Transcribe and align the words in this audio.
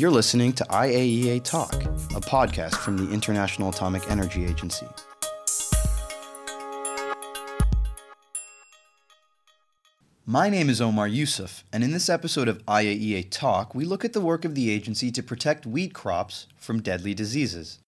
You're 0.00 0.10
listening 0.10 0.54
to 0.54 0.64
IAEA 0.64 1.44
Talk, 1.44 1.74
a 1.74 2.22
podcast 2.22 2.76
from 2.76 2.96
the 2.96 3.12
International 3.12 3.68
Atomic 3.68 4.10
Energy 4.10 4.46
Agency. 4.46 4.86
My 10.24 10.48
name 10.48 10.70
is 10.70 10.80
Omar 10.80 11.06
Youssef, 11.06 11.64
and 11.70 11.84
in 11.84 11.92
this 11.92 12.08
episode 12.08 12.48
of 12.48 12.64
IAEA 12.64 13.30
Talk, 13.30 13.74
we 13.74 13.84
look 13.84 14.02
at 14.02 14.14
the 14.14 14.22
work 14.22 14.46
of 14.46 14.54
the 14.54 14.70
agency 14.70 15.10
to 15.10 15.22
protect 15.22 15.66
wheat 15.66 15.92
crops 15.92 16.46
from 16.56 16.80
deadly 16.80 17.12
diseases. 17.12 17.80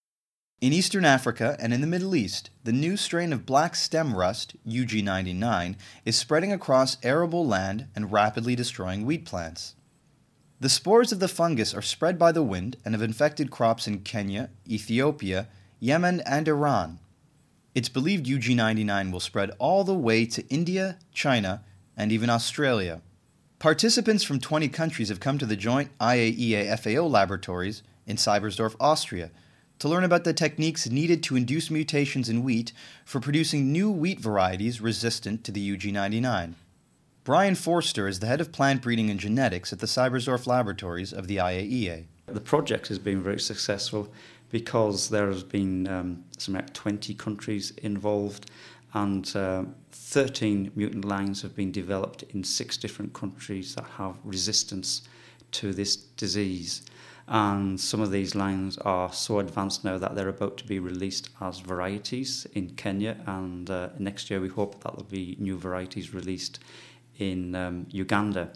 In 0.61 0.75
Eastern 0.75 1.07
Africa 1.07 1.57
and 1.59 1.73
in 1.73 1.81
the 1.81 1.87
Middle 1.87 2.15
East, 2.15 2.51
the 2.63 2.73
new 2.73 2.99
strain 2.99 3.33
of 3.33 3.47
black 3.47 3.75
stem 3.75 4.15
rust, 4.15 4.55
UG99, 4.69 5.77
is 6.05 6.15
spreading 6.15 6.53
across 6.53 6.99
arable 7.03 7.47
land 7.47 7.87
and 7.97 8.13
rapidly 8.13 8.55
destroying 8.55 9.07
wheat 9.07 9.25
plants. 9.25 9.77
The 10.63 10.69
spores 10.69 11.11
of 11.11 11.19
the 11.19 11.27
fungus 11.27 11.75
are 11.75 11.83
spread 11.83 12.21
by 12.21 12.31
the 12.31 12.45
wind 12.45 12.77
and 12.85 12.95
have 12.95 13.03
infected 13.03 13.51
crops 13.51 13.89
in 13.89 14.03
Kenya, 14.03 14.49
Ethiopia, 14.65 15.49
Yemen, 15.81 16.21
and 16.25 16.47
Iran. 16.47 17.01
It's 17.75 17.89
believed 17.89 18.27
UG99 18.27 19.11
will 19.11 19.19
spread 19.19 19.51
all 19.59 19.83
the 19.83 19.93
way 19.93 20.25
to 20.27 20.47
India, 20.47 20.99
China, 21.13 21.65
and 21.97 22.13
even 22.13 22.31
Australia. 22.31 23.01
Participants 23.59 24.23
from 24.23 24.39
20 24.39 24.69
countries 24.69 25.09
have 25.09 25.19
come 25.19 25.37
to 25.37 25.47
the 25.47 25.57
joint 25.57 25.91
IAEA 25.99 26.79
FAO 26.79 27.09
laboratories 27.09 27.83
in 28.07 28.15
Seibersdorf, 28.15 28.77
Austria, 28.79 29.33
to 29.81 29.89
learn 29.89 30.05
about 30.05 30.23
the 30.23 30.33
techniques 30.33 30.89
needed 30.89 31.25
to 31.25 31.35
induce 31.35 31.73
mutations 31.73 32.29
in 32.29 32.45
wheat 32.45 32.73
for 33.05 33.19
producing 33.19 33.73
new 33.73 33.91
wheat 33.91 34.21
varieties 34.21 34.81
resistant 34.81 35.43
to 35.43 35.51
the 35.51 35.77
UG99. 35.77 36.55
Brian 37.25 37.55
Forster 37.55 38.09
is 38.09 38.19
the 38.19 38.27
head 38.27 38.41
of 38.41 38.51
plant 38.51 38.83
breeding 38.83 39.09
and 39.09 39.21
genetics 39.21 39.73
at 39.73 39.79
the 39.79 39.87
Seibersdorf 39.87 40.49
Laboratories 40.49 41.13
of 41.13 41.29
the 41.29 41.37
IAEA. 41.37 42.07
The 42.27 42.41
project 42.41 42.89
has 42.89 42.99
been 42.99 43.23
very 43.23 43.39
successful 43.39 44.13
because 44.51 45.09
there 45.09 45.29
has 45.29 45.45
been 45.45 45.87
um, 45.87 46.25
some 46.37 46.55
like 46.55 46.75
20 46.75 47.15
countries 47.15 47.71
involved 47.79 48.51
and 48.95 49.31
uh, 49.37 49.63
13 49.93 50.73
mutant 50.75 51.05
lines 51.05 51.43
have 51.43 51.55
been 51.55 51.71
developed 51.71 52.25
in 52.31 52.43
six 52.43 52.77
different 52.77 53.13
countries 53.13 53.77
that 53.77 53.85
have 53.99 54.17
resistance 54.25 55.03
to 55.53 55.73
this 55.73 55.95
disease. 55.95 56.83
And 57.29 57.81
some 57.81 58.01
of 58.01 58.11
these 58.11 58.35
lines 58.35 58.79
are 58.79 59.13
so 59.13 59.39
advanced 59.39 59.85
now 59.85 59.97
that 59.97 60.17
they're 60.17 60.29
about 60.29 60.57
to 60.59 60.67
be 60.67 60.81
released 60.81 61.31
as 61.41 61.61
varieties 61.61 62.49
in 62.53 62.71
Kenya. 62.71 63.17
And 63.27 63.71
uh, 63.71 63.91
next 64.01 64.29
year, 64.29 64.41
we 64.41 64.49
hope 64.49 64.83
that 64.83 64.95
there'll 64.95 65.05
be 65.05 65.37
new 65.39 65.57
varieties 65.57 66.13
released 66.13 66.59
in 67.19 67.55
um, 67.55 67.87
Uganda. 67.91 68.51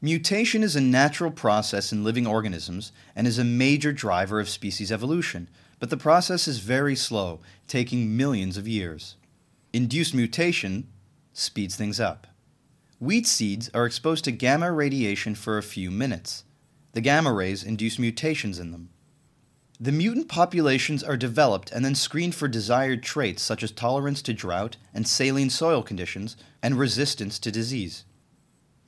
Mutation 0.00 0.62
is 0.62 0.76
a 0.76 0.80
natural 0.80 1.30
process 1.30 1.92
in 1.92 2.04
living 2.04 2.26
organisms 2.26 2.92
and 3.14 3.26
is 3.26 3.38
a 3.38 3.44
major 3.44 3.92
driver 3.92 4.38
of 4.38 4.48
species 4.48 4.92
evolution, 4.92 5.48
but 5.78 5.90
the 5.90 5.96
process 5.96 6.46
is 6.46 6.58
very 6.58 6.94
slow, 6.94 7.40
taking 7.66 8.16
millions 8.16 8.56
of 8.56 8.68
years. 8.68 9.16
Induced 9.72 10.14
mutation 10.14 10.88
speeds 11.32 11.76
things 11.76 11.98
up. 11.98 12.26
Wheat 12.98 13.26
seeds 13.26 13.70
are 13.74 13.84
exposed 13.84 14.24
to 14.24 14.32
gamma 14.32 14.72
radiation 14.72 15.34
for 15.34 15.58
a 15.58 15.62
few 15.62 15.90
minutes. 15.90 16.44
The 16.92 17.02
gamma 17.02 17.32
rays 17.32 17.62
induce 17.62 17.98
mutations 17.98 18.58
in 18.58 18.72
them. 18.72 18.88
The 19.78 19.92
mutant 19.92 20.28
populations 20.28 21.02
are 21.02 21.18
developed 21.18 21.70
and 21.70 21.84
then 21.84 21.94
screened 21.94 22.34
for 22.34 22.48
desired 22.48 23.02
traits 23.02 23.42
such 23.42 23.62
as 23.62 23.70
tolerance 23.70 24.22
to 24.22 24.32
drought 24.32 24.78
and 24.94 25.06
saline 25.06 25.50
soil 25.50 25.82
conditions 25.82 26.34
and 26.62 26.78
resistance 26.78 27.38
to 27.40 27.52
disease. 27.52 28.04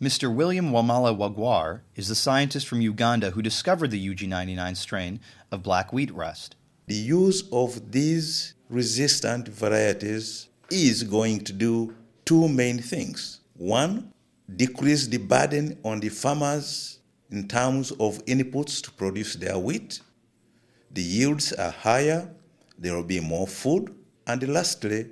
Mr. 0.01 0.35
William 0.35 0.71
Wamala 0.71 1.15
Wagoire 1.15 1.83
is 1.95 2.09
the 2.09 2.15
scientist 2.15 2.67
from 2.67 2.81
Uganda 2.81 3.33
who 3.33 3.43
discovered 3.43 3.91
the 3.91 4.09
UG99 4.15 4.77
strain 4.79 5.21
of 5.53 5.63
black 5.63 5.93
wheat 5.93 6.11
rust. 6.15 6.57
The 6.87 6.95
use 6.95 7.43
of 7.53 7.93
these 7.93 8.55
resistant 8.71 9.49
varieties 9.49 10.49
is 10.71 11.03
going 11.03 11.45
to 11.45 11.53
do 11.53 11.95
two 12.25 12.49
main 12.49 12.79
things. 12.79 13.41
One, 13.59 14.15
decrease 14.57 15.07
the 15.07 15.19
burden 15.19 15.79
on 15.85 16.01
the 16.01 16.09
farmers 16.09 17.01
in 17.31 17.47
terms 17.47 17.91
of 17.93 18.25
inputs 18.25 18.83
to 18.85 18.91
produce 18.93 19.35
their 19.35 19.59
wheat 19.59 20.01
the 20.91 21.03
yields 21.03 21.53
are 21.53 21.71
higher, 21.71 22.31
there 22.79 22.95
will 22.95 23.05
be 23.05 23.21
more 23.21 23.47
food, 23.47 23.95
and 24.27 24.47
lastly, 24.49 25.07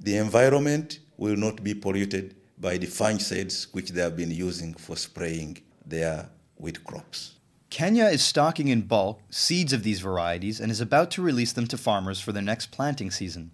the 0.00 0.16
environment 0.16 1.00
will 1.16 1.36
not 1.36 1.62
be 1.62 1.74
polluted 1.74 2.36
by 2.58 2.76
the 2.76 2.86
fungicides 2.86 3.68
which 3.72 3.90
they 3.90 4.00
have 4.00 4.16
been 4.16 4.30
using 4.30 4.74
for 4.74 4.96
spraying 4.96 5.58
their 5.84 6.28
wheat 6.56 6.82
crops. 6.84 7.34
Kenya 7.70 8.06
is 8.06 8.22
stocking 8.22 8.68
in 8.68 8.82
bulk 8.82 9.20
seeds 9.30 9.72
of 9.72 9.82
these 9.82 10.00
varieties 10.00 10.58
and 10.58 10.70
is 10.70 10.80
about 10.80 11.10
to 11.10 11.22
release 11.22 11.52
them 11.52 11.66
to 11.66 11.76
farmers 11.76 12.20
for 12.20 12.32
their 12.32 12.42
next 12.42 12.70
planting 12.70 13.10
season. 13.10 13.50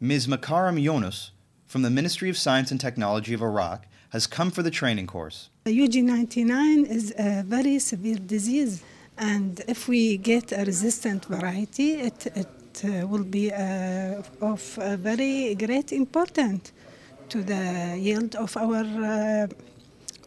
Ms. 0.00 0.26
Makaram 0.26 0.80
Yunus 0.80 1.30
from 1.66 1.82
the 1.82 1.90
Ministry 1.90 2.28
of 2.30 2.38
Science 2.38 2.70
and 2.70 2.80
Technology 2.80 3.34
of 3.34 3.42
Iraq 3.42 3.86
has 4.10 4.26
come 4.26 4.50
for 4.50 4.62
the 4.62 4.70
training 4.70 5.06
course. 5.06 5.50
The 5.64 5.78
UG99 5.78 6.88
is 6.88 7.14
a 7.18 7.42
very 7.42 7.78
severe 7.78 8.16
disease 8.16 8.82
and 9.18 9.62
if 9.68 9.88
we 9.88 10.16
get 10.16 10.52
a 10.52 10.64
resistant 10.64 11.24
variety, 11.26 11.94
it, 11.94 12.26
it 12.34 12.84
uh, 12.84 13.06
will 13.06 13.24
be 13.24 13.52
uh, 13.52 14.22
of 14.40 14.62
very 14.98 15.54
great 15.54 15.92
importance 15.92 16.72
to 17.28 17.42
the 17.42 17.96
yield 17.98 18.34
of 18.36 18.56
our 18.56 18.84
uh, 18.84 19.46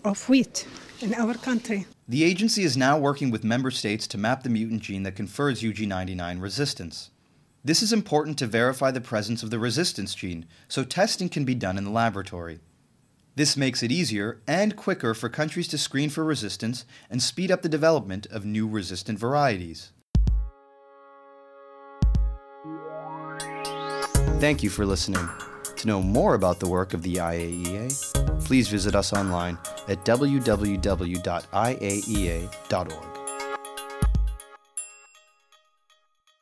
of 0.04 0.30
wheat 0.30 0.68
in 1.02 1.14
our 1.16 1.34
country. 1.34 1.86
The 2.08 2.24
agency 2.24 2.64
is 2.64 2.78
now 2.78 2.98
working 2.98 3.32
with 3.32 3.44
member 3.44 3.72
states 3.72 4.08
to 4.08 4.18
map 4.18 4.44
the 4.44 4.50
mutant 4.50 4.84
gene 4.84 5.04
that 5.04 5.16
confers 5.16 5.62
UG99 5.62 6.42
resistance. 6.42 7.10
This 7.64 7.82
is 7.82 7.92
important 7.92 8.38
to 8.38 8.48
verify 8.48 8.92
the 8.92 9.02
presence 9.02 9.42
of 9.42 9.50
the 9.50 9.58
resistance 9.58 10.14
gene, 10.14 10.46
so 10.68 10.84
testing 10.84 11.30
can 11.30 11.46
be 11.46 11.56
done 11.56 11.80
in 11.80 11.84
the 11.84 11.90
laboratory. 11.90 12.60
This 13.36 13.58
makes 13.58 13.84
it 13.84 13.92
easier 13.92 14.42
and 14.48 14.78
quicker 14.78 15.14
for 15.14 15.28
countries 15.28 15.68
to 15.68 15.78
screen 15.78 16.10
for 16.10 16.24
resistance 16.24 16.86
and 17.10 17.22
speed 17.22 17.52
up 17.52 17.62
the 17.62 17.70
development 17.70 18.26
of 18.28 18.46
new 18.46 18.66
resistant 18.68 19.20
varieties. 19.20 19.92
Thank 24.40 24.64
you 24.64 24.70
for 24.70 24.86
listening. 24.86 25.28
To 25.76 25.88
know 25.88 26.02
more 26.02 26.36
about 26.36 26.60
the 26.60 26.70
work 26.70 26.94
of 26.94 27.02
the 27.04 27.16
IAEA, 27.16 28.46
please 28.46 28.70
visit 28.70 28.96
us 28.96 29.12
online 29.12 29.58
at 29.88 30.06
www.iaea.org. 30.06 30.86